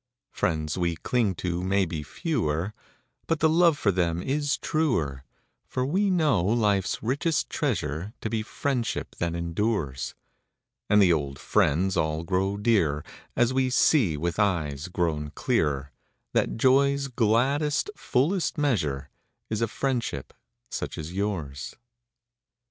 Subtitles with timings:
[0.33, 2.73] Is a F riends xv)e clinq to mau be fe^Oer,
[3.27, 5.25] But the loOe jor them is truer;
[5.71, 10.15] fbr \Oe know life s richest treasure To be friendship that em dures,
[10.89, 15.91] And the old jriends all qroxO dearer & As vOe see \oith eues qro\On clearer
[16.33, 19.11] That joq's gladdest, fullest measure'
[19.51, 20.33] Is a friendship
[20.71, 21.75] such as Ljours.